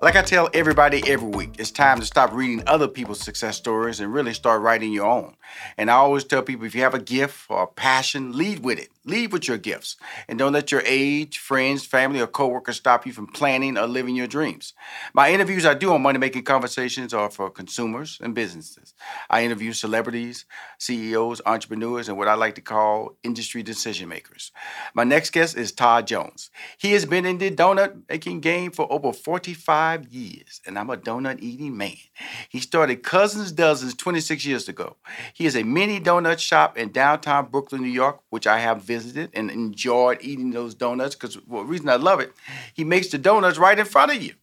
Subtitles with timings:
[0.00, 3.98] Like I tell everybody every week, it's time to stop reading other people's success stories
[3.98, 5.34] and really start writing your own.
[5.76, 8.78] And I always tell people if you have a gift or a passion, lead with
[8.78, 8.88] it.
[9.04, 9.96] Lead with your gifts.
[10.28, 14.14] And don't let your age, friends, family, or coworkers stop you from planning or living
[14.14, 14.74] your dreams.
[15.14, 18.92] My interviews I do on Money Making Conversations are for consumers and businesses.
[19.30, 20.44] I interview celebrities,
[20.78, 24.52] CEOs, entrepreneurs, and what I like to call industry decision makers.
[24.94, 26.50] My next guest is Todd Jones.
[26.76, 30.96] He has been in the donut making game for over 45 years, and I'm a
[30.96, 31.96] donut eating man.
[32.48, 34.96] He started Cuzin's Duzins 26 years ago.
[35.38, 39.30] He is a mini donut shop in downtown Brooklyn, New York, which I have visited
[39.34, 42.32] and enjoyed eating those donuts because well, the reason I love it,
[42.74, 44.34] he makes the donuts right in front of you.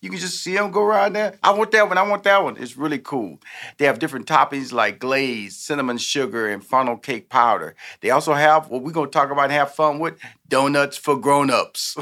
[0.00, 1.36] You can just see them go around there.
[1.42, 1.98] I want that one.
[1.98, 2.58] I want that one.
[2.58, 3.40] It's really cool.
[3.78, 7.74] They have different toppings like glaze, cinnamon sugar, and funnel cake powder.
[8.00, 11.18] They also have what we're going to talk about and have fun with donuts for
[11.18, 11.96] grown-ups.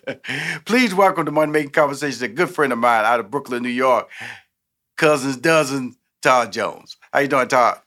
[0.64, 3.68] Please welcome to Money Making Conversations, a good friend of mine out of Brooklyn, New
[3.68, 4.08] York,
[4.96, 6.96] Cuzin's Duzin, Todd Jones.
[7.12, 7.78] How you doing, Todd?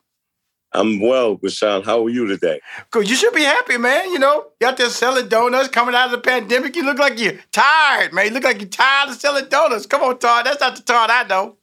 [0.72, 1.84] I'm well, Rushion.
[1.84, 2.60] How are you today?
[2.92, 3.10] Good.
[3.10, 4.12] You should be happy, man.
[4.12, 6.76] You know, you out there selling donuts coming out of the pandemic.
[6.76, 8.28] You look like you're tired, man.
[8.28, 9.86] You look like you're tired of selling donuts.
[9.86, 10.46] Come on, Todd.
[10.46, 11.58] That's not the Todd I know.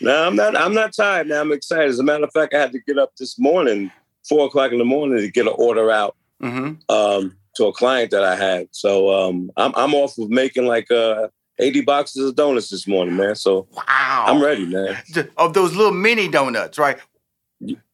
[0.00, 0.56] No, I'm not.
[0.56, 1.28] I'm not tired.
[1.28, 1.88] Now I'm excited.
[1.88, 3.90] As a matter of fact, I had to get up this morning,
[4.28, 6.74] four o'clock in the morning, to get an order out mm-hmm.
[6.94, 8.68] um, to a client that I had.
[8.72, 13.16] So um, I'm I'm off of making like uh, 80 boxes of donuts this morning,
[13.16, 13.34] man.
[13.36, 14.98] So wow, I'm ready, man.
[15.36, 16.98] Of those little mini donuts, right?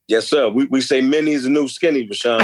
[0.08, 0.48] Yes, sir.
[0.48, 2.40] We, we say mini is the new skinny, Rushion.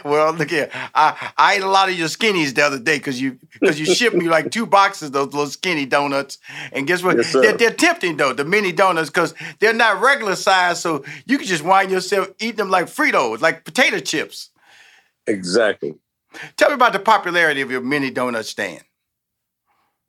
[0.04, 0.68] well, look here.
[0.92, 3.86] I, I ate a lot of your skinnies the other day because you because you
[3.86, 6.38] shipped me like two boxes of those little skinny donuts.
[6.72, 7.16] And guess what?
[7.16, 11.38] Yes, they're, they're, tempting though, the mini donuts, because they're not regular size, so you
[11.38, 14.50] can just wind yourself eating them like Fritos, like potato chips.
[15.28, 15.94] Exactly.
[16.56, 18.82] Tell me about the popularity of your mini donut stand.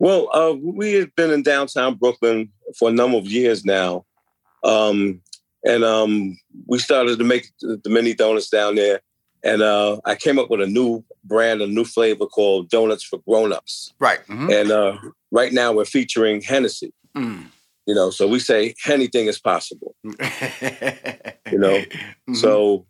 [0.02, 4.04] Well, uh, we have been in downtown Brooklyn for a number of years now.
[4.64, 5.20] Um,
[5.64, 6.36] and um,
[6.66, 9.00] we started to make the mini donuts down there.
[9.44, 13.20] And uh, I came up with a new brand, a new flavor called Donuts for
[13.28, 13.94] Grown-Ups.
[14.00, 14.18] Right.
[14.26, 14.50] Mm-hmm.
[14.50, 14.98] And uh,
[15.30, 16.92] right now we're featuring Hennessy.
[17.16, 17.46] Mm.
[17.86, 19.94] You know, so we say anything is possible.
[20.02, 20.10] you
[21.58, 22.34] know, mm-hmm.
[22.34, 22.86] so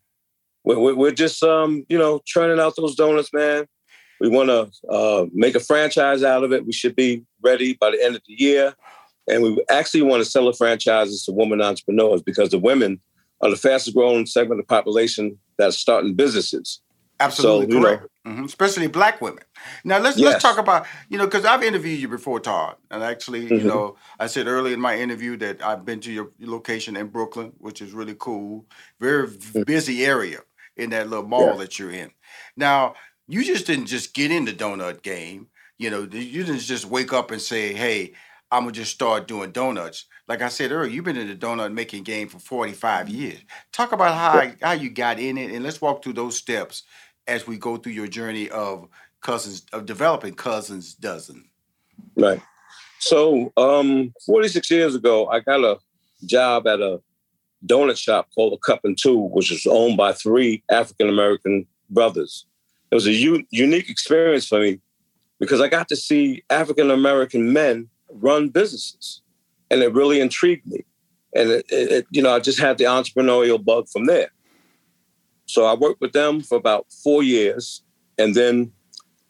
[0.65, 3.67] we're, we're just um, you know churning out those donuts, man.
[4.23, 6.65] We want to uh, make a franchise out of it.
[6.65, 8.73] We should be ready by the end of the year.
[9.29, 13.01] And we actually want to sell the franchises to women entrepreneurs because the women
[13.41, 16.81] are the fastest growing segment of the population that's starting businesses.
[17.19, 18.07] Absolutely so, correct.
[18.25, 18.45] Know, mm-hmm.
[18.45, 19.43] Especially black women.
[19.83, 20.35] Now let's yes.
[20.35, 23.55] let's talk about you know because I've interviewed you before, Todd, and actually mm-hmm.
[23.55, 27.09] you know I said earlier in my interview that I've been to your location in
[27.09, 28.67] Brooklyn, which is really cool,
[29.01, 29.63] very mm-hmm.
[29.63, 30.41] busy area
[30.77, 31.57] in that little mall yeah.
[31.57, 32.11] that you're in.
[32.57, 32.95] Now
[33.29, 35.49] you just didn't just get in the donut game.
[35.79, 38.13] You know you didn't just wake up and say, hey.
[38.51, 40.05] I'm gonna just start doing donuts.
[40.29, 43.39] Like I said earlier, you've been in the donut making game for 45 years.
[43.73, 46.83] Talk about how how you got in it, and let's walk through those steps
[47.27, 48.89] as we go through your journey of
[49.23, 51.45] cousins of developing Cuzin's Duzin.
[52.17, 52.43] Right.
[52.99, 55.79] So, um, 46 years ago, I got a
[56.25, 57.01] job at a
[57.67, 62.47] donut shop called a Cup and Two, which was owned by three African American brothers.
[62.93, 64.79] It was a u- unique experience for me
[65.41, 69.23] because I got to see African American men run businesses.
[69.71, 70.85] And it really intrigued me.
[71.35, 74.31] And it, it, you know, I just had the entrepreneurial bug from there.
[75.47, 77.83] So I worked with them for about four years.
[78.19, 78.73] And then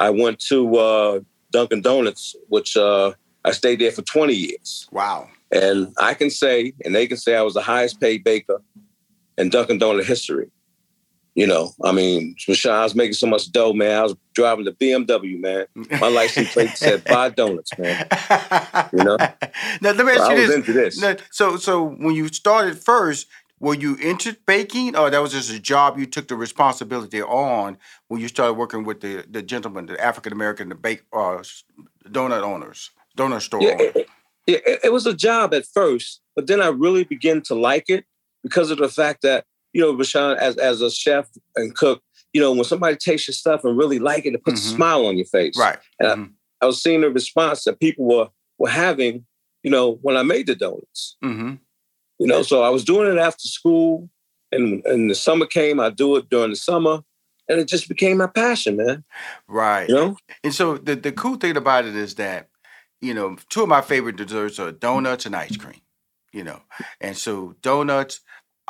[0.00, 1.20] I went to uh,
[1.52, 3.12] Dunkin' Donuts, which uh,
[3.44, 4.88] I stayed there for 20 years.
[4.90, 5.28] Wow.
[5.52, 8.60] And I can say, and they can say I was the highest paid baker
[9.38, 10.50] in Dunkin' Donut history.
[11.34, 13.98] You know, I mean, Rushion, I was making so much dough, man.
[13.98, 15.66] I was driving the BMW, man.
[15.98, 18.06] My license plate said buy donuts, man.
[18.92, 19.16] You know.
[19.80, 20.66] Now let me ask so you this.
[20.66, 21.00] this.
[21.00, 23.28] Now, so, so when you started first,
[23.60, 27.78] were you into baking, or that was just a job you took the responsibility on
[28.08, 31.42] when you started working with the the gentleman, the African American, the bake uh,
[32.08, 33.92] donut owners, donut store yeah, owners?
[33.94, 34.08] It,
[34.46, 38.04] it, it was a job at first, but then I really began to like it
[38.42, 42.02] because of the fact that you know, Rushion, as as a chef and cook,
[42.32, 44.74] you know, when somebody tastes your stuff and really like it, it puts mm-hmm.
[44.74, 45.56] a smile on your face.
[45.58, 45.78] Right.
[45.98, 46.32] And mm-hmm.
[46.60, 48.28] I, I, was seeing the response that people were
[48.58, 49.24] were having
[49.62, 51.16] you know, when I made the donuts.
[51.24, 51.54] Mm-hmm.
[52.18, 54.08] You know, so I was doing it after school,
[54.50, 55.80] and and the summer came.
[55.80, 57.00] I do it during the summer,
[57.48, 59.04] and it just became my passion, man.
[59.48, 59.88] Right.
[59.88, 62.48] You know, And so the, the cool thing about it is that,
[63.00, 65.80] you know, two of my favorite desserts are donuts and ice cream.
[66.32, 66.62] You know,
[67.00, 68.20] and so donuts,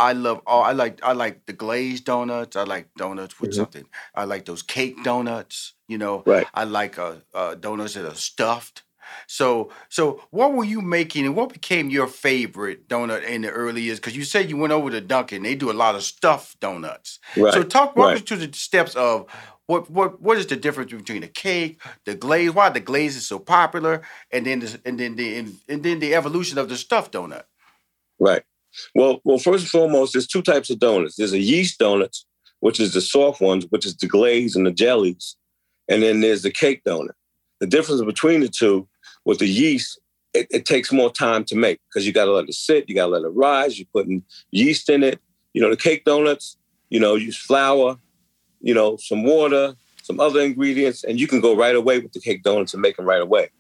[0.02, 0.64] I love all.
[0.64, 2.56] I like I like the glazed donuts.
[2.56, 3.56] I like donuts with Mhm.
[3.56, 3.84] something.
[4.14, 5.74] I like those cake donuts.
[5.86, 6.46] You know, right?
[6.54, 8.82] I like uh, uh, donuts that are stuffed.
[9.26, 13.82] So, so what were you making, and what became your favorite donut in the early
[13.82, 13.98] years?
[14.00, 15.42] Because you said you went over to Dunkin'.
[15.42, 17.18] They do a lot of stuffed donuts.
[17.36, 17.52] Right.
[17.54, 18.16] So, talk walk right.
[18.16, 19.26] us through the steps of
[19.66, 22.52] what what what is the difference between the cake, the glaze?
[22.52, 24.02] Why the glaze is so popular,
[24.32, 27.44] and then the, and then the and, and then the evolution of the stuffed donut.
[28.18, 28.42] Right.
[28.94, 31.16] Well, well, first and foremost, there's two types of donuts.
[31.16, 32.26] There's a yeast donuts,
[32.60, 35.36] which is the soft ones, which is the glaze and the jellies,
[35.88, 37.14] and then there's the cake donut.
[37.60, 38.88] The difference between the two,
[39.24, 40.00] with the yeast,
[40.34, 42.94] it, it takes more time to make because you got to let it sit, you
[42.94, 43.78] got to let it rise.
[43.78, 45.20] You're putting yeast in it.
[45.52, 46.56] You know, the cake donuts,
[46.88, 47.98] you know, use flour,
[48.60, 52.20] you know, some water, some other ingredients, and you can go right away with the
[52.20, 53.50] cake donuts and make them right away.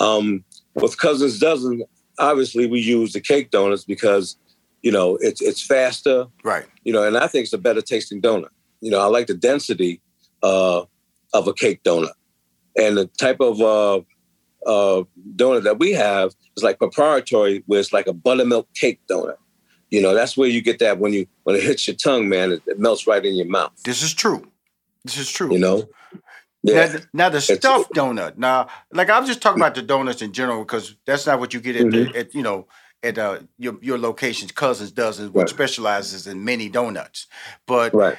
[0.00, 0.44] Um,
[0.74, 1.82] with Cuzin's Duzin,
[2.18, 4.36] obviously we use the cake donuts because
[4.82, 6.66] you know it's it's faster Right.
[6.84, 8.48] you know and i think it's a better tasting donut
[8.80, 10.00] you know i like the density
[10.42, 10.82] uh,
[11.32, 12.12] of a cake donut
[12.76, 13.96] and the type of uh,
[14.66, 15.04] uh,
[15.36, 19.36] donut that we have is like proprietary where it's like a buttermilk cake donut
[19.90, 22.52] you know that's where you get that when you when it hits your tongue man
[22.52, 24.46] it, it melts right in your mouth This is true.
[25.04, 25.52] This is true.
[25.52, 26.20] you know Now,
[26.72, 28.38] yeah th- now the stuffed donut.
[28.38, 31.60] Now, like I'm just talking about the donuts in general because that's not what you
[31.60, 32.16] get at, Mm-hmm.
[32.16, 32.68] at you know
[33.02, 34.52] at uh, your your locations.
[34.52, 35.48] Cousins does which Right.
[35.50, 37.26] specializes in mini donuts.
[37.66, 38.18] But right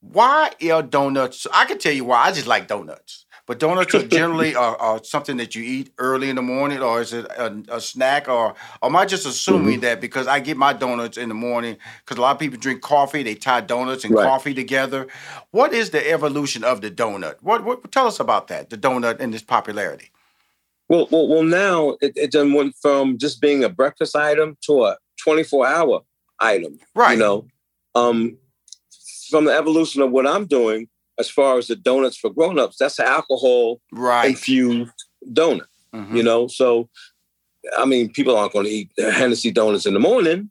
[0.00, 1.46] why are donuts?
[1.52, 2.24] I can tell you why.
[2.26, 3.25] I just like donuts.
[3.46, 7.00] But donuts are generally are, are something that you eat early in the morning, or
[7.00, 9.80] is it a, a snack, or, or am I just assuming Mm-hmm.
[9.82, 11.76] that because I get my donuts in the morning?
[12.04, 14.24] Because a lot of people drink coffee, they tie donuts and Right.
[14.24, 15.06] coffee together.
[15.52, 17.36] What is the evolution of the donut?
[17.40, 18.70] What, what tell us about that?
[18.70, 20.10] The donut and its popularity.
[20.88, 24.84] Well, well, well now it, it then went from just being a breakfast item to
[24.84, 26.02] a 24 hour
[26.40, 26.78] item.
[26.94, 27.12] Right.
[27.12, 27.46] You know,
[27.94, 28.36] um,
[29.30, 30.88] from the evolution of what I'm doing
[31.18, 34.30] as far as the donuts for grown-ups, that's an alcohol Right.
[34.30, 34.92] infused
[35.32, 35.66] donut.
[35.94, 36.16] Mhm.
[36.16, 36.88] You know, so
[37.78, 40.50] I mean, people aren't going to eat Hennessy donuts in the morning,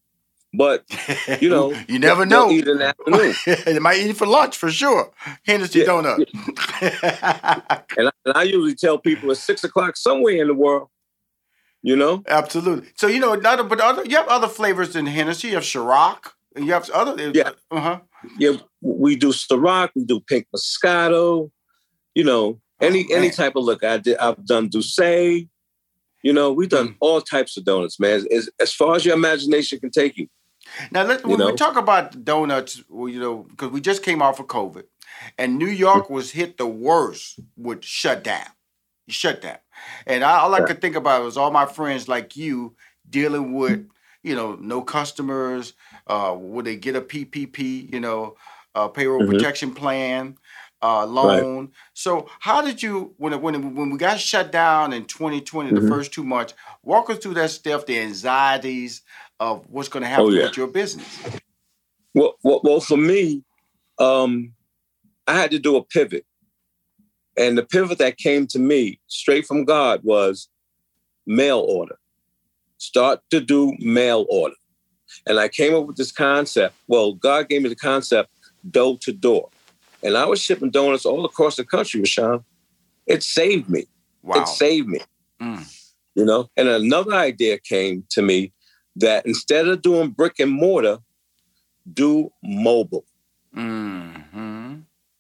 [0.54, 0.84] but
[1.42, 2.50] you know, you never know.
[2.52, 3.34] eat in the afternoon.
[3.66, 5.12] they might eat it for lunch for sure.
[5.46, 6.26] Hennessy Yeah, donut.
[7.98, 10.90] and, I, and I usually tell people it's six o'clock somewhere in the world.
[11.82, 12.90] You know, Absolutely.
[12.96, 15.50] So you know, another but other you have other flavors than Hennessy.
[15.50, 16.26] You have
[16.56, 17.32] and You have other.
[17.32, 17.52] Yeah.
[17.70, 18.00] Uh huh.
[18.38, 21.52] Yeah, we do Ciroc, we do Pink Moscato,
[22.14, 23.84] you know, any Oh, any type of look.
[23.84, 24.18] I did.
[24.18, 25.48] I've done D'USSÉ.
[26.24, 26.96] You know, we've done Mm.
[27.00, 28.26] all types of donuts, man.
[28.32, 30.28] As, as far as your imagination can take you.
[30.92, 31.56] Now, let, when we know?
[31.56, 34.84] talk about donuts, well, you know, because we just came off of COVID,
[35.38, 38.48] and New York was hit the worst with shutdown.
[39.08, 39.60] Shutdown.
[40.08, 42.76] And I, all I could think about was all my friends like you
[43.08, 43.88] dealing with,
[44.24, 45.74] you know, no customers.
[46.08, 48.36] Uh, would they get a PPP, you know,
[48.76, 49.28] uh, payroll Mhm.
[49.28, 50.38] protection plan,
[50.84, 51.72] uh, loan?
[51.94, 55.88] So, how did you, when when when we got shut down in 2020, the Mhm.
[55.90, 59.02] first two months, walk us through that stuff, the anxieties
[59.40, 60.44] of what's going to happen Oh, yeah.
[60.46, 61.20] with your business?
[62.14, 63.44] Well, well, well for me,
[64.00, 64.54] um,
[65.28, 66.26] I had to do a pivot.
[67.38, 70.50] And the pivot that came to me straight from God was
[71.26, 71.98] mail order.
[72.78, 74.56] Start to do mail order.
[75.28, 76.76] And I came up with this concept.
[76.88, 78.30] Well, God gave me the concept
[78.70, 79.50] door to door.
[80.04, 82.44] And I was shipping donuts all across the country, Rushion.
[83.08, 83.86] It saved me.
[84.24, 84.42] Wow.
[84.42, 85.00] It saved me.
[85.42, 85.66] Mm.
[86.16, 88.54] You know, and another idea came to me
[88.96, 91.00] that instead of doing brick and mortar,
[91.92, 93.06] do mobile.
[93.56, 94.80] Mm-hmm.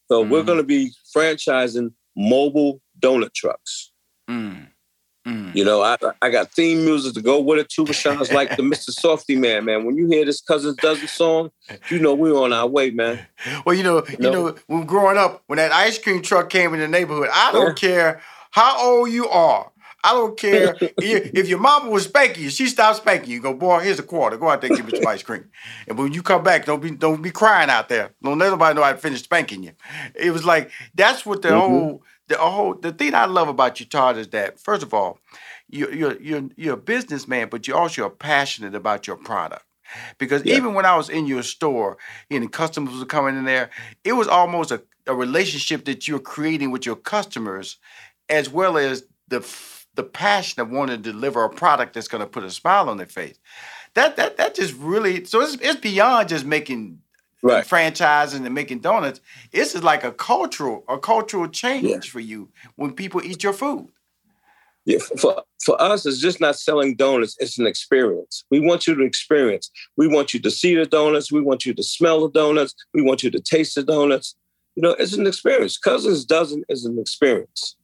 [0.10, 0.46] So we're Mhm.
[0.46, 3.92] going to be franchising mobile donut trucks.
[4.30, 4.68] Mm.
[5.26, 5.56] Mm.
[5.56, 7.92] You know, I I got theme music to go with it too.
[7.94, 8.92] Sounds like the Mr.
[8.92, 9.84] Softee man, man.
[9.84, 11.50] When you hear this Cuzin's Duzin song,
[11.90, 13.26] you know we're on our way, man.
[13.66, 14.32] Well, you know, you No.
[14.32, 17.76] know, when growing up, when that ice cream truck came in the neighborhood, I don't
[17.76, 19.72] care how old you are.
[20.04, 22.52] I don't care if your mama was spanking you.
[22.52, 23.42] She stopped spanking you.
[23.42, 24.38] Go, boy, here's a quarter.
[24.38, 25.46] Go out there and give me some ice cream.
[25.88, 28.12] And when you come back, don't be don't be crying out there.
[28.22, 29.72] Don't let nobody know I finished spanking you.
[30.14, 31.60] It was like that's what the Mhm.
[31.60, 35.20] whole the whole the thing I love about you, Todd, is that first of all,
[35.70, 39.66] you you're you're you're a businessman, but you also are passionate about your product.
[40.20, 40.56] Because Yeah.
[40.56, 41.98] even when I was in your store
[42.32, 43.70] and the customers were coming in there,
[44.04, 47.78] it was almost a, a relationship that you're creating with your customers,
[48.30, 49.42] as well as the
[49.96, 52.98] the passion of wanting to deliver a product that's going to put a smile on
[52.98, 53.40] their face.
[53.96, 57.00] That that that just really so it's it's beyond just making
[57.46, 57.64] Right.
[57.66, 59.22] franchising and making donuts.
[59.52, 62.00] This is like a cultural a cultural change Yeah.
[62.00, 63.90] for you when people eat your food.
[64.86, 67.36] Yeah, for for us, it's just not selling donuts.
[67.40, 68.46] It's an experience.
[68.50, 69.70] We want you to experience.
[69.98, 71.32] We want you to see the donuts.
[71.32, 72.74] We want you to smell the donuts.
[72.94, 74.36] We want you to taste the donuts.
[74.76, 75.80] You know, it's an experience.
[75.80, 77.76] Cuzin's Duzin is an experience.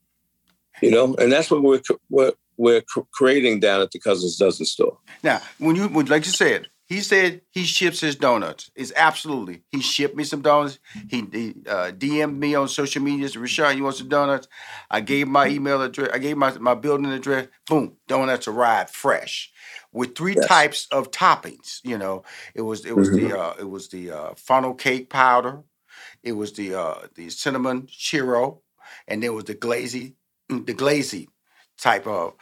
[0.82, 4.66] You know, and that's what we're cr- we're, we're creating down at the Cuzin's Duzin
[4.66, 4.98] store.
[5.24, 8.72] Now, when you when, like you said, he said he ships his donuts.
[8.76, 10.80] It's absolutely he shipped me some donuts.
[11.10, 13.30] He, he uh, DM'd me on social media.
[13.30, 14.48] Said, Rushion, you want some donuts?
[14.92, 16.10] I gave my email address.
[16.14, 17.48] I gave my my building address.
[17.68, 19.52] Boom, donuts arrived fresh
[19.94, 20.46] with three Yes.
[20.48, 21.82] types of toppings.
[21.84, 22.24] You know,
[22.56, 25.64] it was it was the uh, it was the uh, funnel cake powder.
[26.24, 28.60] It was the uh, the cinnamon churro,
[29.08, 30.16] and there was the glazy
[30.50, 31.30] the glazy
[31.80, 32.34] type of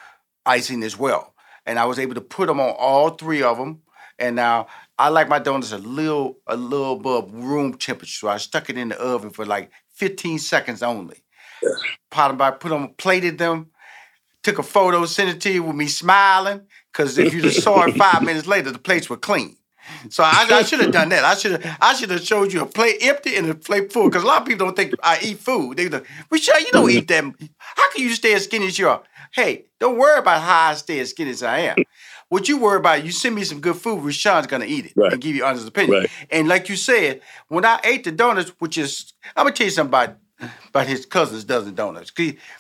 [0.45, 1.33] icing as well.
[1.65, 3.81] And I was able to put them on all three of them.
[4.19, 8.11] And now I like my donuts a little a little above room temperature.
[8.11, 11.23] So I stuck it in the oven for like 15 seconds only.
[12.09, 13.71] Pot them by put them, plated them,
[14.43, 16.61] took a photo, sent it to you with me smiling.
[16.93, 19.55] Cause if you just saw it five minutes later, the plates were clean.
[20.09, 21.23] So I, I should have done that.
[21.23, 24.09] I should have I should have showed you a plate empty and a plate full.
[24.09, 25.77] Because a lot of people don't think I eat food.
[25.77, 26.01] They go,
[26.35, 27.29] sure, you don't eat mm-hmm.
[27.37, 27.49] them.
[27.57, 29.03] How can you stay as skinny as you are?
[29.31, 31.77] Hey, don't worry about how I stay as skinny as I am.
[32.29, 35.11] What you worry about, you send me some good food, Rushion's gonna eat it Right.
[35.13, 36.01] and give you honest opinion.
[36.01, 36.09] Right.
[36.29, 39.71] And like you said, when I ate the donuts, which is I'm gonna tell you
[39.71, 40.17] something about,
[40.69, 42.11] about his Cuzin's Duzin donuts.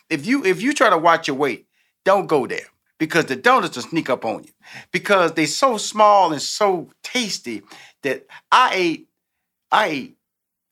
[0.09, 1.67] If you if you try to watch your weight,
[2.03, 2.65] don't go there
[2.97, 4.51] because the donuts will sneak up on you
[4.91, 7.61] because they're so small and so tasty
[8.01, 9.07] that I ate
[9.71, 10.17] I ate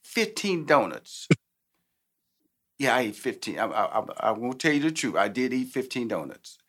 [0.03, 1.27] 15 donuts.
[2.79, 3.57] Yeah, I ate 15.
[3.57, 5.15] I, I, I, I'm gonna tell you the truth.
[5.15, 6.59] I did eat 15 donuts.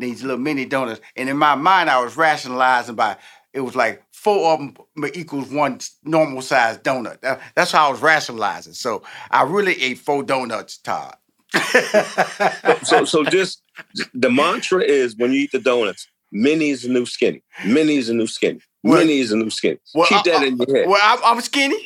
[0.00, 3.16] These little mini donuts, and in my mind, I was rationalizing by
[3.52, 4.76] it was like four of them
[5.14, 7.20] equals one normal sized donut.
[7.20, 8.72] That- that's how I was rationalizing.
[8.74, 11.16] So I really ate four donuts, Todd.
[12.84, 13.62] So, so just
[14.14, 17.42] the mantra is when you eat the donuts, mini is the new skinny.
[17.64, 18.60] Mini is the new skinny.
[18.82, 19.78] Well- Mini is the new skinny.
[19.94, 20.88] Well, Keep I- that in your head.
[20.88, 21.76] Well, I'm, I'm skinny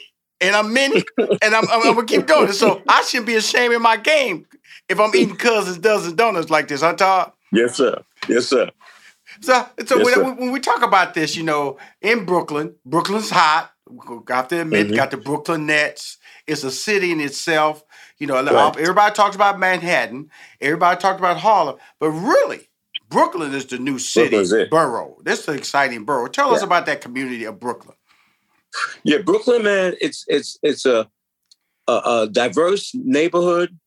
[0.40, 2.52] and I'm mini and I'm, I'm, I'm gonna keep doing it.
[2.54, 4.46] So I should be ashamed of my game
[4.88, 7.32] if I'm eating Cuzin's Duzin donuts like this, huh, Todd?
[7.54, 8.02] Yes, sir.
[8.28, 8.70] Yes, sir.
[9.40, 13.70] So, so Yes, when, when we talk about this, you know, in Brooklyn, Brooklyn's hot.
[14.24, 14.96] Got to admit, Mhm.
[14.96, 16.16] got the Brooklyn Nets.
[16.46, 17.84] It's a city in itself.
[18.18, 18.76] You know, Right.
[18.78, 20.30] everybody talks about Manhattan.
[20.60, 22.70] Everybody talked about Harlem, but really,
[23.10, 24.38] Brooklyn is the new city
[24.70, 25.18] borough.
[25.22, 26.28] This is an exciting borough.
[26.28, 27.96] Tell us about that community of Brooklyn.
[29.02, 29.94] Yeah, Brooklyn, man.
[30.00, 31.08] It's it's it's a
[31.86, 33.78] a, a diverse neighborhood.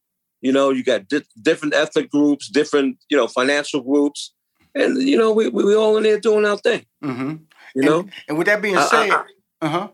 [0.41, 4.33] You know, you got di- different ethnic groups, different you know financial groups,
[4.75, 6.85] and you know we we, we all in there doing our thing.
[7.01, 7.35] hmm
[7.75, 9.11] You know, And with that being said,
[9.61, 9.87] uh huh.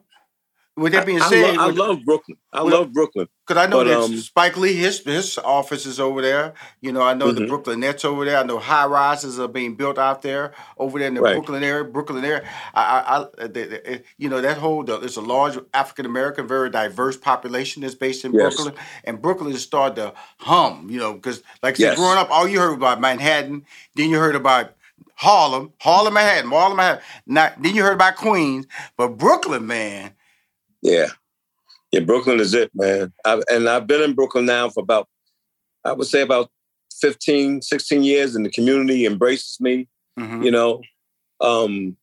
[0.75, 2.37] With that being I, said, lo- I love Brooklyn.
[2.51, 3.27] I love Brooklyn.
[3.47, 6.53] Because I know But, that um, Spike Lee, his his office is over there.
[6.81, 7.47] You know, I know the Mhm.
[7.49, 8.37] Brooklyn Nets over there.
[8.39, 11.35] I know high rises are being built out there over there in the Right.
[11.35, 11.83] Brooklyn area.
[11.83, 12.43] Brooklyn area.
[12.73, 16.47] I, I, I the, the, you know, that whole the, it's a large African American,
[16.47, 18.55] very diverse population that's based in Yes.
[18.55, 20.87] Brooklyn, and Brooklyn has started to hum.
[20.89, 21.97] You know, because like I said, Yes.
[21.99, 23.65] growing up, all you heard about Manhattan,
[23.95, 24.73] then you heard about
[25.15, 27.03] Harlem, Harlem, Manhattan, Harlem, Manhattan.
[27.27, 28.65] Not, then you heard about Queens,
[28.97, 30.13] but Brooklyn, man.
[30.83, 31.07] Yeah,
[31.91, 32.01] yeah.
[32.01, 33.11] Brooklyn is it, man.
[33.25, 35.07] I, and I've been in Brooklyn now for about,
[35.85, 36.49] I would say about
[37.01, 39.87] 15, 16 years, and the community embraces me.
[40.19, 40.45] Mhm.
[40.45, 40.79] you know
[41.41, 41.97] um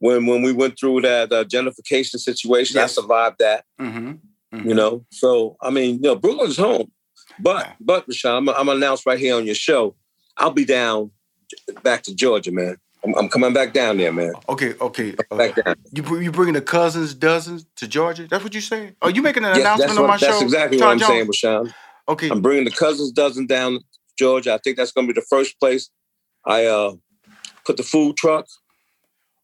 [0.00, 4.18] when when we went through that uh, gentrification situation i survived that Mhm.
[4.52, 4.68] Mhm.
[4.68, 6.92] you know so i mean you know brooklyn's home
[7.38, 7.72] but Yeah.
[7.80, 9.96] but Rushion, I'm, I'm gonna announce right here on your show
[10.36, 11.10] i'll be down
[11.82, 15.14] back to georgia man i'm, I'm coming back down there man Okay, okay.
[15.32, 15.54] okay.
[15.54, 18.26] back down You you bringing the Cuzin's Duzins to Georgia?
[18.28, 18.96] That's what you saying?
[19.02, 20.44] Are you making an Yes, announcement that's, on my that's show?
[20.44, 21.10] exactly Todd what i'm Jones?
[21.10, 21.74] saying Rushion.
[22.08, 23.80] Okay, i'm bringing the Cuzin's Duzin down to
[24.18, 25.90] georgia i think that's gonna be the first place
[26.46, 26.92] i uh
[27.64, 28.46] put the food truck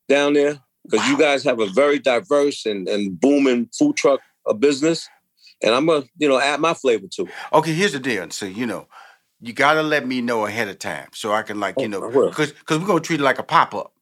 [0.08, 4.52] down there because you guys have a very diverse and, and booming food truck uh,
[4.54, 5.08] business.
[5.62, 7.34] And I'm gonna, you know, add my flavor to it.
[7.52, 7.72] okay.
[7.72, 8.30] Here's the deal.
[8.30, 8.86] So you know,
[9.40, 12.10] you gotta let me know ahead of time so I can like you Oh, know
[12.30, 13.92] because because we're gonna treat it like a pop up.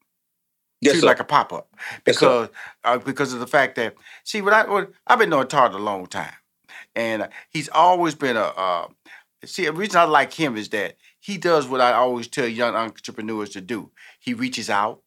[0.81, 1.69] Yes, treat it like a pop up
[2.05, 2.49] Yes, because
[2.83, 5.77] uh, because of the fact that see what I what, I've been knowing Todd a
[5.77, 6.33] long time,
[6.95, 8.87] and uh, he's always been a uh,
[9.45, 12.75] see the reason I like him is that he does what I always tell young
[12.75, 13.91] entrepreneurs to do.
[14.19, 15.01] He reaches out,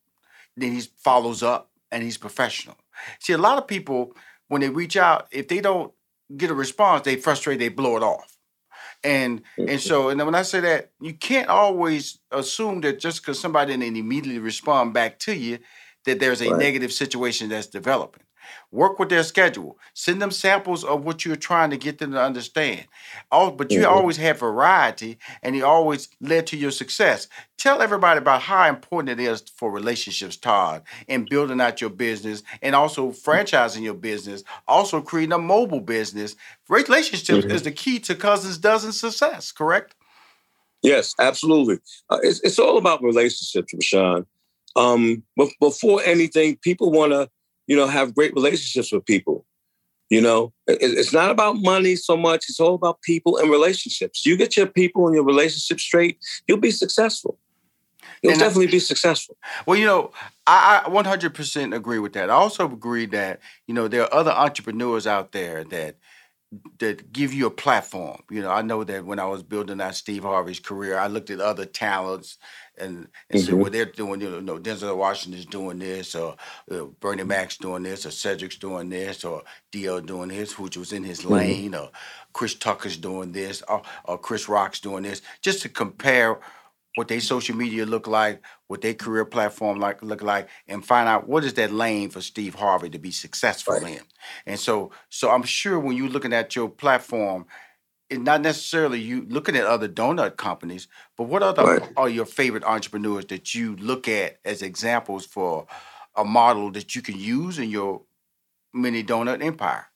[0.57, 2.77] then he follows up, and he's professional.
[3.21, 4.15] See, a lot of people
[4.49, 5.93] when they reach out, if they don't
[6.37, 8.37] get a response, they frustrate, they blow it off.
[9.03, 9.79] And and mm-hmm.
[9.79, 13.97] so and when I say that, you can't always assume that just because somebody didn't
[13.97, 15.59] immediately respond back to you,
[16.05, 16.59] that there's a Right.
[16.59, 18.23] negative situation that's developing.
[18.71, 19.79] Work with their schedule.
[19.95, 22.87] Send them samples of what you're trying to get them to understand.
[23.31, 23.91] All, but you Mhm.
[23.91, 27.29] always have variety, and it always led to your success.
[27.59, 32.43] Tell everybody about how important it is for relationships, Todd, in building out your business
[32.63, 36.37] and also franchising your business, also creating a mobile business.
[36.69, 37.51] Relationships Mhm.
[37.51, 39.95] is the key to Cuzin's Duzin success, correct?
[40.83, 41.79] Yes, absolutely.
[42.09, 44.27] Uh, it's, it's all about relationships, Rushion.
[44.77, 47.29] Um, but before anything, people want to,
[47.71, 49.47] you know, have great relationships with people.
[50.09, 52.47] You know, it's not about money so much.
[52.49, 54.27] It's all about people and relationships.
[54.27, 57.39] You get your people and your relationships straight, you'll be successful.
[58.25, 59.37] You'll And I- definitely be successful.
[59.67, 60.11] Well, you know,
[60.49, 62.29] I, I 100% agree with that.
[62.29, 65.95] I also agree that, you know, there are other entrepreneurs out there that
[66.81, 68.23] that give you a platform.
[68.31, 71.31] You know, I know that when I was building out Steve Harvey's career, I looked
[71.31, 72.39] at other talents
[72.79, 73.61] and and said, Mhm.
[73.61, 76.37] well, they're doing, you know, Denzel Washington's doing this, or
[76.71, 79.43] uh, Bernie Mac's doing this, or Cedric's doing this, or
[79.73, 81.31] DL doing this, which was in his Mhm.
[81.31, 81.91] lane, or
[82.33, 86.41] Chris Tucker's doing this, or, or Chris Rock's doing this, just to compare
[86.97, 91.09] what their social media look like, what their career platform like look like, and find
[91.09, 93.99] out what is that lane for Steve Harvey to be successful Right.
[93.99, 94.03] in.
[94.47, 97.47] And so, so I'm sure when you're looking at your platform,
[98.11, 101.93] it's not necessarily you looking at other donut companies, but what other Right.
[101.97, 105.67] are your favorite entrepreneurs that you look at as examples for
[106.17, 108.03] a model that you can use in your
[108.75, 109.87] mini donut empire?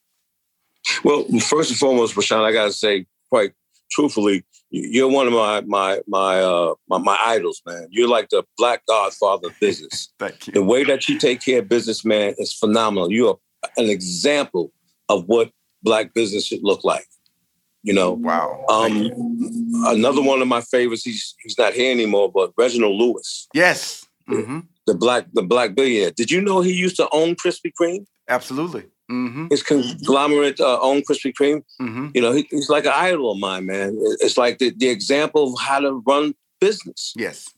[1.04, 3.52] Well, first and foremost, Rushion, I got to say quite
[3.90, 7.86] truthfully, you- you're one of my my my uh my, my idols, man.
[7.90, 10.12] You're like the black godfather of business.
[10.18, 10.52] Thank you.
[10.52, 13.10] the way that you take care of business, man, is phenomenal.
[13.12, 13.36] You are
[13.76, 14.72] an example
[15.08, 15.50] of what
[15.82, 17.06] black business should look like.
[17.82, 18.64] You know, Wow.
[18.70, 19.10] um,
[19.86, 21.04] another one of my favorites.
[21.04, 24.06] He's he's not here anymore, but Reginald Lewis, Yes.
[24.26, 26.10] hmm the black the black billionaire.
[26.10, 28.04] Did you know he used to own Krispy Kreme?
[28.28, 28.84] Absolutely.
[29.08, 31.62] Hmm His conglomerate uh, owned Krispy Kreme.
[31.78, 33.96] hmm You know, he, he's like an idol of mine, man.
[34.20, 37.12] It's like the, the example of how to run business.
[37.16, 37.50] Yes.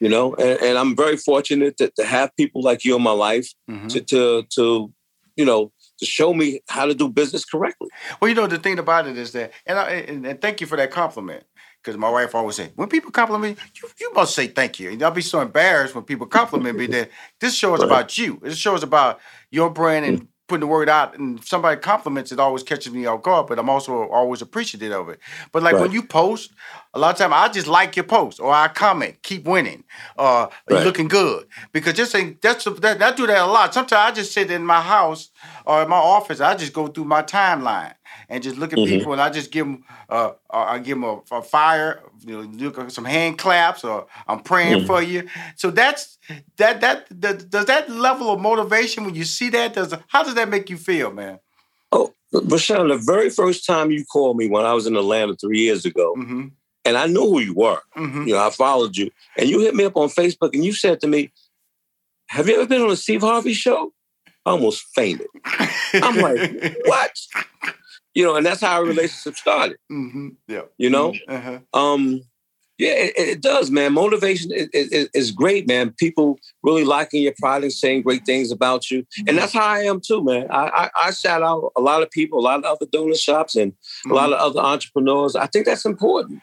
[0.00, 3.12] You know, and, and I'm very fortunate to, to have people like you in my
[3.12, 4.92] life hmm to, to to
[5.36, 7.88] you know to show me how to do business correctly.
[8.20, 10.66] Well, you know the thing about it is that, and I, and, and thank you
[10.66, 11.44] for that compliment,
[11.82, 14.90] because my wife always say, when people compliment me, you, you must say thank you.
[14.90, 17.86] And I'll be so embarrassed when people compliment me that this show is Right.
[17.86, 18.40] about you.
[18.42, 21.18] This show is about your brand and putting the word out.
[21.18, 23.46] And somebody compliments it, always catches me off guard.
[23.46, 25.20] But I'm also always appreciative of it.
[25.52, 26.52] But like when you post,
[26.94, 29.84] a lot of time I just like your post or I comment, keep winning,
[30.18, 30.84] or you Right.
[30.84, 31.46] looking good.
[31.72, 33.74] Because just saying that's that, I do that a lot.
[33.74, 35.30] Sometimes I just sit in my house
[35.66, 36.40] or in my office.
[36.40, 37.94] I just go through my timeline
[38.28, 38.86] and just look at Mhm.
[38.88, 42.46] people and I just give them, uh, uh, I give them a, a fire, you
[42.46, 44.86] know, some hand claps or I'm praying Mhm.
[44.86, 45.28] for you.
[45.56, 46.18] So that's
[46.56, 50.34] that, that that does that level of motivation when you see that does how does
[50.34, 51.38] that make you feel, man?
[51.92, 55.60] Oh, Rushion, the very first time you called me when I was in Atlanta three
[55.60, 56.48] years ago, Mm-hmm.
[56.84, 57.80] and I knew who you were.
[57.96, 58.26] Mm-hmm.
[58.28, 61.00] You know, I followed you, and you hit me up on Facebook, and you said
[61.02, 61.30] to me,
[62.28, 63.92] "Have you ever been on a Steve Harvey show?"
[64.46, 65.28] I almost fainted.
[65.94, 67.12] I'm like, what?
[68.14, 69.76] You know, and that's how our relationship started.
[69.90, 70.28] mm-hmm.
[70.48, 70.62] Yeah.
[70.78, 71.58] You know, Uh-huh.
[71.72, 72.22] um,
[72.78, 73.92] yeah, it, it does, man.
[73.92, 75.94] Motivation is, is, is great, man.
[75.96, 80.00] People really liking your product, saying great things about you, and that's how I am
[80.00, 80.48] too, man.
[80.50, 83.54] I, I, I shout out a lot of people, a lot of other donor shops,
[83.54, 83.72] and
[84.10, 85.36] a lot of other entrepreneurs.
[85.36, 86.40] I think that's important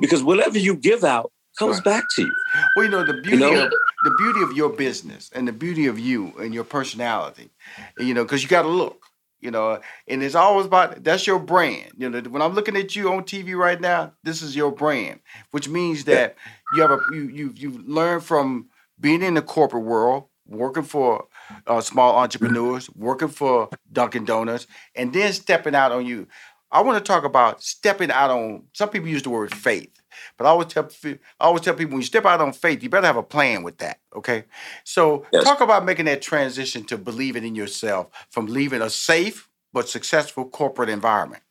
[0.00, 1.84] because whatever you give out comes Right.
[1.84, 2.32] back to you.
[2.74, 3.64] Well, you know the beauty know?
[3.66, 3.70] of
[4.04, 7.50] the beauty of your business and the beauty of you and your personality,
[7.98, 9.05] you know, because you got to look,
[9.40, 11.92] you know, and it's always about that's your brand.
[11.96, 15.20] You know, when I'm looking at you on TV right now, this is your brand,
[15.50, 16.36] which means that
[16.74, 18.68] you have a you you you learn from
[18.98, 21.26] being in the corporate world, working for
[21.66, 26.26] uh, small entrepreneurs, working for Dunkin' Donuts, and then stepping out on you.
[26.72, 28.64] I want to talk about stepping out on.
[28.72, 30.00] Some people use the word faith,
[30.36, 32.88] but I always tell I always tell people when you step out on faith, you
[32.88, 34.00] better have a plan with that.
[34.14, 34.44] Okay,
[34.84, 35.44] so Yes.
[35.44, 40.44] talk about making that transition to believing in yourself from leaving a safe but successful
[40.48, 41.42] corporate environment.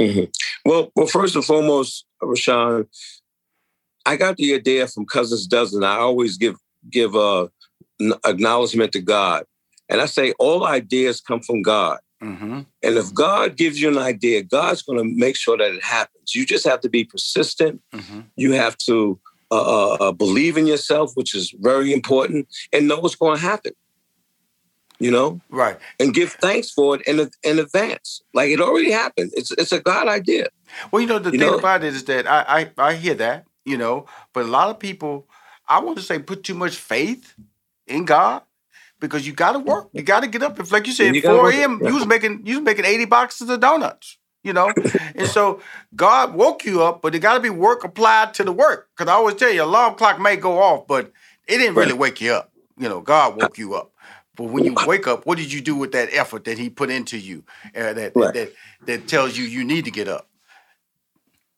[0.00, 0.32] Mhm.
[0.64, 2.88] Well, well, first and foremost, Rushion,
[4.06, 5.84] I got the idea from Cuzin's Duzin.
[5.84, 6.56] I always give
[6.90, 7.48] give uh,
[8.24, 9.44] acknowledgement to God,
[9.88, 11.98] and I say all ideas come from God.
[12.22, 12.60] Mm-hmm.
[12.84, 16.34] And if God gives you an idea, God's going to make sure that it happens.
[16.34, 17.82] You just have to be persistent.
[17.92, 18.20] Mm-hmm.
[18.36, 19.18] You have to
[19.50, 23.42] uh, uh, uh, believe in yourself, which is very important, and know what's going to
[23.42, 23.72] happen.
[24.98, 28.22] you know, right, and give thanks for it in in advance.
[28.34, 29.32] Like it already happened.
[29.34, 30.46] It's it's a God idea.
[30.90, 31.58] Well, you know the You thing know?
[31.58, 34.78] about it is that I, I I hear that you know, but a lot of
[34.78, 35.26] people,
[35.68, 37.34] I want to say, put too much faith
[37.86, 38.42] in God
[39.02, 39.90] because you got to work.
[39.92, 40.58] You got to get up.
[40.58, 41.80] If like you said, You gotta four a.m.
[41.82, 41.88] Yeah.
[41.88, 44.16] You was making you was making eighty boxes of donuts.
[44.44, 44.72] You know,
[45.14, 45.60] and so
[45.94, 48.88] God woke you up, but it got to be work applied to the work.
[48.96, 51.12] Because I always tell you, alarm clock may go off, but
[51.46, 52.50] it didn't really wake you up.
[52.78, 53.92] You know, God woke you up.
[54.34, 56.90] But when you wake up, what did you do with that effort that He put
[56.90, 57.44] into you?
[57.76, 58.34] Uh, that, Right.
[58.34, 58.52] that
[58.86, 60.28] that tells you you need to get up.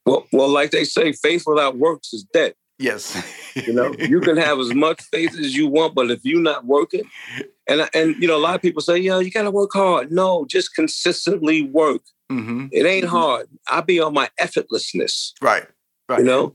[0.05, 2.55] Well, well, like they say, faith without works is dead.
[2.85, 3.17] Yes.
[3.55, 6.67] You know, you can have as much faith as you want, but if you're not
[6.67, 7.05] working,
[7.67, 10.13] and and you know, a lot of people say, "Yo, you got to work hard."
[10.13, 12.03] No, just consistently work.
[12.29, 13.47] hmm It ain't hard.
[13.71, 15.33] I be on my effortlessness.
[15.41, 15.67] Right.
[16.11, 16.19] Right.
[16.19, 16.55] You know,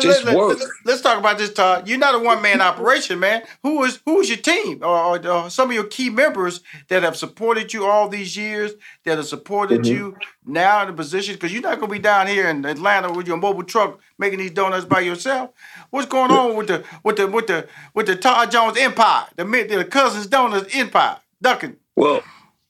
[0.00, 0.58] just let, work.
[0.86, 1.88] us talk about this, Todd.
[1.88, 3.42] You're not a one man operation, man.
[3.62, 7.02] Who is who is your team, or, or, or some of your key members that
[7.02, 8.72] have supported you all these years,
[9.04, 9.86] that have supported Mhm.
[9.86, 11.34] you now in the position?
[11.34, 14.50] Because you're not gonna be down here in Atlanta with your mobile truck making these
[14.50, 15.50] donuts by yourself.
[15.90, 19.44] What's going on with the with the with the with the Todd Jones empire, the
[19.44, 21.76] the cousins donuts empire, Duncan?
[21.96, 22.22] Well,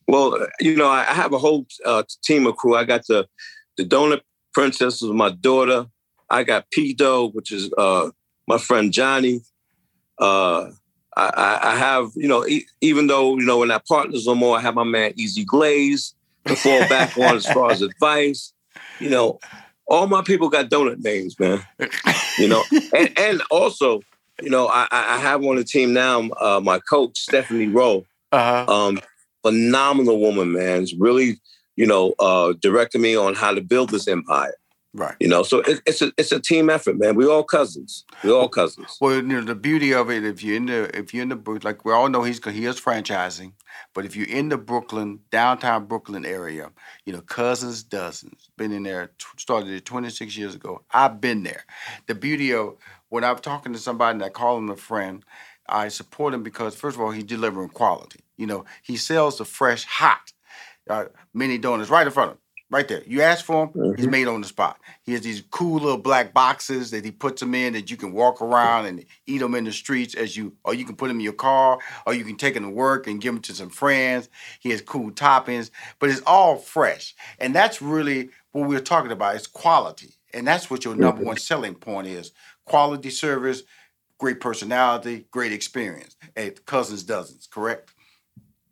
[0.07, 2.75] well, you know, I I have a whole uh, team of crew.
[2.77, 3.29] I got the
[3.77, 4.21] the donut
[4.55, 5.87] princess was my daughter.
[6.31, 8.11] I got P Doe, which is uh,
[8.47, 9.41] my friend Johnny.
[10.19, 10.71] Uh,
[11.17, 14.57] I, I, have, you know, e- even though you know we're not partners no more,
[14.57, 16.15] I have my man Easy Glaze
[16.47, 18.53] to fall back on as far as advice.
[19.01, 19.39] You know,
[19.89, 21.65] all my people got donut names, man.
[22.39, 22.63] You know,
[22.95, 24.01] and and also,
[24.43, 26.29] you know, I, I I have on the team now.
[26.41, 28.73] Uh, my coach Stephanie Rowe Uh-huh.
[28.73, 29.01] um,
[29.43, 30.83] phenomenal woman, man.
[30.83, 31.41] It's really,
[31.77, 34.55] you know, uh, directing me on how to build this empire.
[34.99, 35.15] Right.
[35.21, 37.15] You know, so it, it's a it's a team effort, man.
[37.15, 38.05] We all cousins.
[38.25, 38.99] We all cousins.
[39.01, 41.61] Well, you know, the beauty of it, if you're in the, if you're in the,
[41.63, 43.53] like we all know, he's he is franchising,
[43.95, 46.73] but if you're in the Brooklyn downtown Brooklyn area,
[47.05, 50.83] you know, Cuzin's Duzins been in there, started it 26 years ago.
[50.91, 51.65] I've been there.
[52.09, 52.77] The beauty of
[53.09, 55.25] when I'm talking to somebody and I call him a friend,
[55.69, 58.21] I support him because first of all, he's delivering quality.
[58.37, 60.33] You know, he sells the fresh, hot,
[60.91, 62.43] uh, mini donuts right in front of him.
[62.71, 63.03] Right there.
[63.07, 64.11] You ask for him, he's mm-hmm.
[64.11, 64.79] made on the spot.
[65.03, 68.13] He has these cool little black boxes that he puts them in that you can
[68.13, 71.17] walk around and eat them in the streets as you, or you can put them
[71.17, 73.71] in your car, or you can take them to work and give them to some
[73.71, 74.29] friends.
[74.61, 77.15] He has cool toppings, but it's all fresh.
[77.39, 79.37] And that's really what we're talking about.
[79.37, 80.17] It's quality.
[80.35, 81.29] And that's what your number mm-hmm.
[81.29, 82.33] one selling point is.
[82.67, 83.63] Quality service,
[84.19, 86.17] great personality, great experience.
[86.37, 87.95] At Cuzin's Duzins, correct?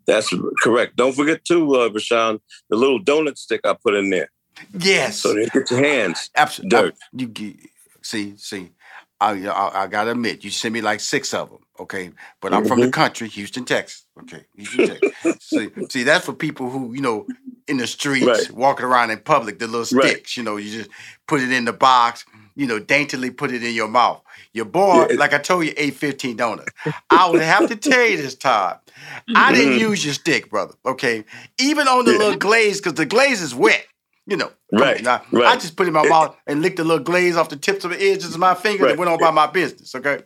[0.07, 0.97] That's correct.
[0.97, 2.41] Don't forget too, uh, Rushion,
[2.71, 4.31] the little donut stick I put in there,
[4.79, 5.19] Yes.
[5.21, 6.31] so they get your hands.
[6.35, 6.79] Uh, Absolutely.
[6.79, 6.95] Uh, Dirt.
[7.13, 7.57] You get,
[8.03, 8.71] see, see,
[9.21, 11.59] I, I I gotta admit, you sent me like six of them.
[11.79, 12.93] Okay, but I'm from the mm-hmm.
[12.93, 14.07] country, Houston, Texas.
[14.23, 15.37] Okay, Houston, Texas.
[15.41, 17.27] see, see, that's for people who you know
[17.69, 18.51] in the streets, Right.
[18.53, 20.11] walking around in public, the little Right.
[20.11, 20.37] sticks.
[20.37, 20.91] You know, you just
[21.27, 22.25] put it in the box.
[22.57, 24.23] You know, daintily put it in your mouth.
[24.55, 25.17] Your boy, Yeah.
[25.19, 26.73] like I told you, ate 15 donuts.
[27.11, 28.79] I would have to tell you this, Todd.
[29.35, 29.81] I didn't Mhm.
[29.81, 30.75] use your stick, brother.
[30.85, 31.25] Okay,
[31.59, 32.19] even on the Yeah.
[32.19, 33.87] little glaze, because the glaze is wet.
[34.27, 37.05] You know, Right, now, I just put it in my mouth and licked the little
[37.05, 39.47] glaze off the tips of the edges of my fingers and went on by my
[39.47, 39.95] business.
[39.95, 40.23] Okay.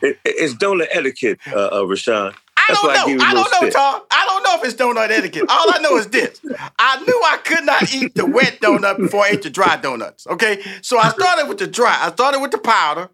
[0.00, 2.32] It, it's donut etiquette, uh, uh, Rushion.
[2.68, 3.06] I don't know.
[3.06, 3.70] give you a I, don't know.
[3.70, 4.02] Tom.
[4.10, 5.44] I don't know if it's donut etiquette.
[5.48, 6.40] All I know is this:
[6.78, 10.26] I knew I could not eat the wet donut before I ate the dry donuts.
[10.26, 11.96] Okay, so I started with the dry.
[12.00, 13.10] I started with the powder.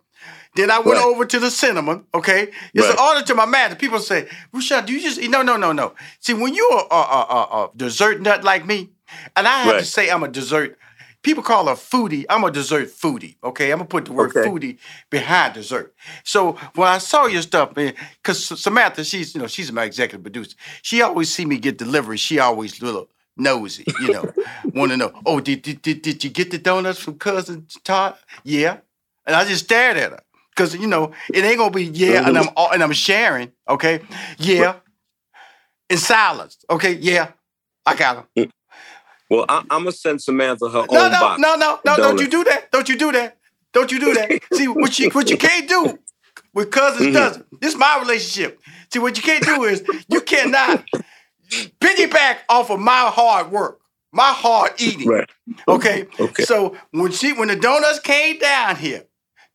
[0.57, 1.05] Then I went Right.
[1.07, 2.05] over to the cinnamon.
[2.15, 3.77] Okay, it's an order to my man.
[3.77, 5.95] People say, "Rushad, do you just eat?" No, no, no, no.
[6.21, 8.91] See, when you're a, a, a, a dessert nut like me,
[9.37, 10.77] and I have to say I'm a dessert.
[11.23, 12.25] People call a foodie.
[12.29, 13.37] I'm a dessert foodie.
[13.43, 14.49] Okay, I'm gonna put the word Okay.
[14.49, 14.79] foodie
[15.11, 15.95] behind dessert.
[16.25, 20.23] So when I saw your stuff, man, because Samantha, she's you know she's my executive
[20.23, 20.57] producer.
[20.83, 22.17] She always see me get delivery.
[22.19, 24.33] She always little nosy, you know,
[24.75, 25.13] want to know.
[25.27, 28.15] Oh, did, did did did you get the donuts from cousin Todd?
[28.45, 28.79] Yeah,
[29.27, 32.37] and I just stared at her because you know it ain't gonna be yeah, and
[32.37, 32.49] mm-hmm.
[32.49, 33.51] I'm all- and I'm sharing.
[33.69, 34.03] Okay,
[34.39, 34.77] yeah,
[35.91, 36.59] in silence.
[36.71, 37.33] Okay, yeah,
[37.85, 38.47] I got them.
[38.47, 38.51] Mm.
[39.31, 41.41] Well, I, I'm gonna send Samantha her No, own no, box.
[41.41, 41.97] no, no, no!
[41.97, 42.71] Don't you do that!
[42.73, 43.37] Don't you do that!
[43.73, 44.31] Don't you do that!
[44.55, 45.99] See what you what you can't do
[46.55, 47.13] with cousins Mhm.
[47.13, 47.61] doesn't.
[47.61, 48.61] This is my relationship.
[48.93, 50.85] See what you can't do is you cannot
[51.81, 53.81] piggyback off of my hard work,
[54.13, 55.09] my hard eating.
[55.09, 55.29] Right.
[55.67, 56.07] Okay.
[56.19, 56.45] Okay.
[56.45, 59.05] So when she when the donuts came down here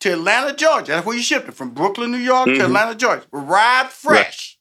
[0.02, 2.66] to Atlanta, Georgia, that's where you shipped it from Brooklyn, New York to Mhm.
[2.66, 3.24] Atlanta, Georgia.
[3.34, 4.60] Arrived fresh.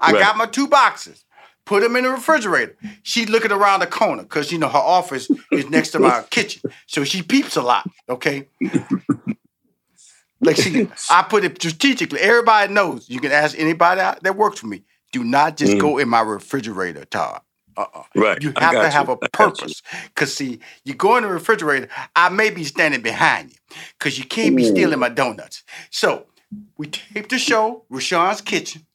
[0.00, 0.20] I Right.
[0.20, 1.24] got my two boxes.
[1.70, 2.74] Put them in the refrigerator.
[3.04, 6.68] She looking around the corner because you know her office is next to my kitchen,
[6.88, 7.88] so she peeps a lot.
[8.08, 8.48] Okay,
[10.40, 12.18] like she, I put it strategically.
[12.18, 13.08] Everybody knows.
[13.08, 14.82] You can ask anybody that works for me.
[15.12, 15.80] do not just mm.
[15.80, 17.40] go in my refrigerator, Todd.
[17.76, 18.02] Uh-uh.
[18.16, 18.42] Right.
[18.42, 18.86] You have to you.
[18.86, 19.80] have a purpose.
[20.06, 24.24] Because, see, you go in the refrigerator, I may be standing behind you because you
[24.24, 25.62] can't be stealing my donuts.
[25.90, 26.26] So
[26.76, 28.86] we taped the show, Rushion's Kitchen.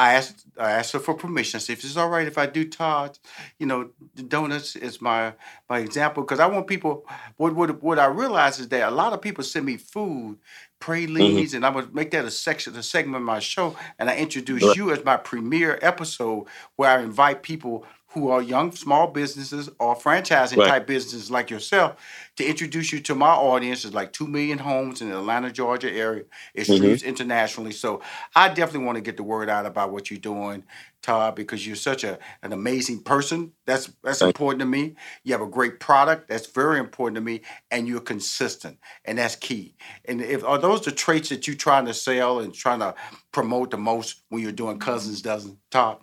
[0.00, 1.58] I asked I asked her for permission.
[1.58, 3.18] I said, if it's all right if I do Todd,
[3.58, 5.34] you know, the donuts is my
[5.68, 7.04] my example because I want people.
[7.36, 10.38] What what what I realize is that a lot of people send me food,
[10.78, 11.56] pralines, mm-hmm.
[11.56, 14.64] and I would make that a section, a segment of my show, and I introduce
[14.64, 14.74] right.
[14.74, 19.94] you as my premiere episode where I invite people who are young small businesses or
[19.94, 20.68] franchising right.
[20.68, 21.96] type businesses like yourself
[22.36, 25.90] to introduce you to my audience is like 2 million homes in the atlanta georgia
[25.92, 26.24] area.
[26.54, 26.74] It mm-hmm.
[26.74, 27.08] streams mm-hmm.
[27.08, 27.72] internationally.
[27.72, 28.02] So
[28.34, 30.64] i definitely want to get the word out about what you're doing
[31.02, 33.52] todd because you're such a, an amazing person.
[33.64, 34.96] That's that's important to me.
[35.24, 36.28] You have a great product.
[36.28, 39.76] That's very important to me and you're consistent and that's key.
[40.04, 42.94] And if are those the traits that you're trying to sell and trying to
[43.32, 45.98] promote the most when you're doing Cuzin's Duzin todd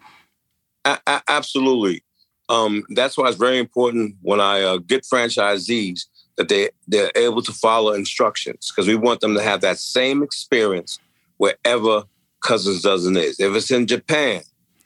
[0.88, 2.04] a- absolutely.
[2.50, 6.06] Um, that's why it's very important when I uh, get franchisees
[6.38, 10.24] that they they're able to follow instructions because we want them to have that same
[10.24, 11.00] experience
[11.38, 12.04] wherever
[12.44, 13.40] Cuzin's Duzin is.
[13.40, 14.42] If it's in Japan,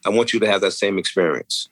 [0.05, 1.69] I want you to have that same experience.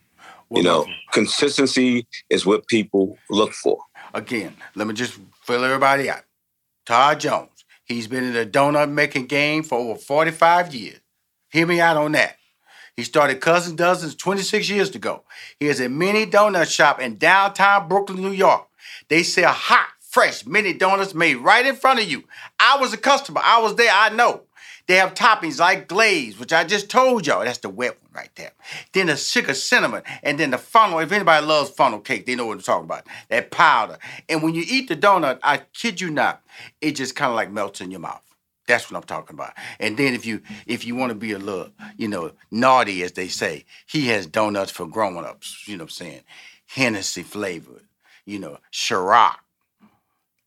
[0.50, 3.80] Well, you know, consistency is what people look for.
[4.14, 6.24] Again, let me just fill everybody out.
[6.86, 11.00] Todd Jones, he's been in the donut making game for over 45 years.
[11.52, 12.39] Hear me out on that.
[13.00, 15.24] He started Cousin Dozens 26 years ago.
[15.58, 18.68] He has a mini donut shop in downtown Brooklyn, New York.
[19.08, 22.26] They sell hot, fresh mini donuts made right in front of you.
[22.60, 23.40] I was a customer.
[23.42, 23.90] I was there.
[23.90, 24.42] I know.
[24.88, 27.46] They have toppings like glaze, which I just told y'all.
[27.46, 28.52] That's the wet one right there.
[28.92, 31.00] Then the sugar cinnamon, and then the funnel.
[31.00, 33.08] If anybody loves funnel cake, they know what I'm talking about.
[33.30, 33.98] That powder.
[34.28, 36.42] And when you eat the donut, I kid you not,
[36.82, 38.29] it just kind of like melts in your mouth.
[38.70, 39.54] That's what I'm talking about.
[39.80, 43.14] And then if you if you want to be a little, you know, naughty as
[43.14, 46.22] they say, he has donuts for grown-ups, you know what I'm saying?
[46.68, 47.88] Hennessy flavored,
[48.28, 49.38] you know, Ciroc.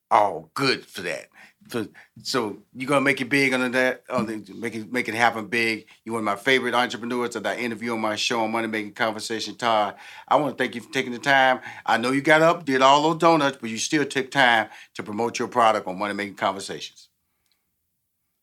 [0.08, 1.26] All good for that.
[1.68, 1.88] So,
[2.22, 5.48] so you're gonna make it big on that, oh, the, make it make it happen
[5.48, 5.86] big.
[6.04, 8.92] You're one of my favorite entrepreneurs that I interview on my show on Money Making
[8.92, 9.96] Conversation, Todd.
[10.28, 11.58] I want to thank you for taking the time.
[11.84, 15.02] I know you got up, did all those donuts, but you still took time to
[15.02, 17.08] promote your product on Money Making Conversations.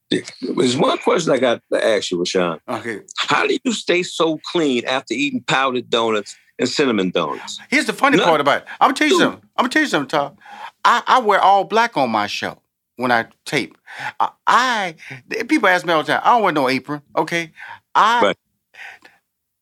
[0.09, 2.59] There's one question I got to ask you, Rushion.
[2.67, 3.01] Okay.
[3.17, 7.59] How do you stay so clean after eating powdered donuts and cinnamon donuts?
[7.69, 8.67] Here's the funny part about it.
[8.79, 9.41] I'm gonna tell you something.
[9.55, 10.37] I'm gonna tell you something, Tom.
[10.83, 12.59] I, I wear all black on my show
[12.95, 13.77] when I tape.
[14.19, 14.95] I, I
[15.47, 16.21] people ask me all the time.
[16.23, 17.01] I don't wear no apron.
[17.15, 17.51] Okay.
[17.93, 18.37] I right.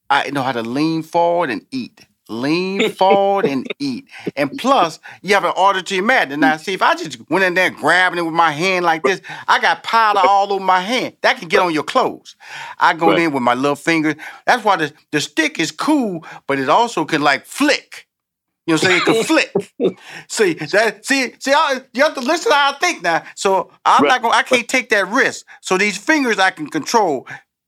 [0.10, 4.08] I know how to lean forward and eat lean forward and eat.
[4.36, 6.30] And plus, you have an auditory mat.
[6.38, 9.22] Now, see, if I just went in there grabbing it with my hand like this,
[9.48, 11.16] I got powder all over my hand.
[11.22, 12.36] That can get on your clothes.
[12.80, 13.20] I go right.
[13.20, 14.16] in with my little finger.
[14.46, 18.08] That's why the, the stick is cool, but it also can like flick.
[18.68, 19.02] You know what I'm saying?
[19.02, 19.98] It can flick.
[20.28, 21.06] see that?
[21.06, 23.24] See, see, I, you have to listen to how I think now.
[23.34, 24.10] So I'm right.
[24.10, 24.36] not gonna.
[24.36, 25.46] I can't take that risk.
[25.62, 27.28] So these fingers I can control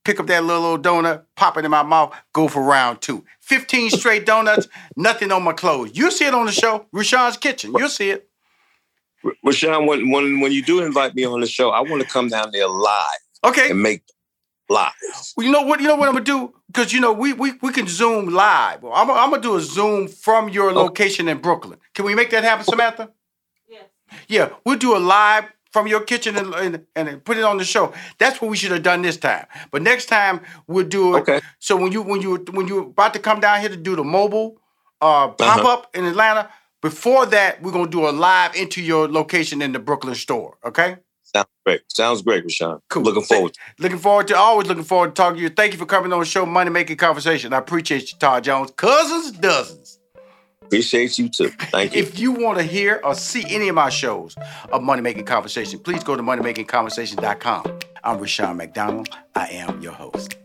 [0.09, 3.23] pick up that little, old donut, pop it in my mouth, go for round two.
[3.41, 5.91] 15 straight donuts, nothing on my clothes.
[5.93, 7.73] You'll see it on the show, Rushion's Kitchen.
[7.77, 8.27] You'll see it.
[9.43, 12.29] Rushion, when, when, when you do invite me on the show, I want to come
[12.29, 13.05] down there live.
[13.43, 13.69] Okay.
[13.69, 14.01] And make
[14.67, 14.93] live.
[15.37, 15.79] Well, you know what?
[15.79, 16.53] You know what I'm gonna do?
[16.67, 18.83] Because you know we we, we can zoom live.
[18.83, 20.73] I'm, I'm gonna do a zoom from your oh.
[20.73, 21.79] location in Brooklyn.
[21.93, 23.09] Can we make that happen, Samantha?
[23.67, 23.85] Yes.
[24.27, 27.63] Yeah, we'll do a live from your kitchen and, and, and, put it on the
[27.63, 27.93] show.
[28.17, 29.45] That's what we should have done this time.
[29.71, 31.19] But next time we'll do it.
[31.21, 31.41] Okay.
[31.59, 34.03] So when you when you when you're about to come down here to do the
[34.03, 34.57] mobile
[35.01, 35.73] uh, pop uh-huh.
[35.73, 36.49] up in Atlanta,
[36.81, 40.57] before that we're gonna do a live into your location in the Brooklyn store.
[40.65, 40.97] Okay.
[41.23, 41.81] Sounds great.
[41.87, 42.79] Sounds great, Rushion.
[42.89, 43.03] Cool.
[43.03, 43.55] Looking forward.
[43.77, 45.49] Looking forward to always looking forward to talking to you.
[45.49, 47.53] Thank you for coming on the show, Money Making Conversation.
[47.53, 48.71] I appreciate you, Todd Jones.
[48.71, 49.98] Cuzin's Duzins.
[50.69, 51.49] Appreciate you too.
[51.49, 52.01] Thank you.
[52.01, 54.35] If you want to hear or see any of my shows
[54.71, 57.79] of Money Making Conversation, please go to moneymakingconversation.com.
[58.03, 59.09] I'm Rushion McDonald.
[59.33, 60.35] I am your host.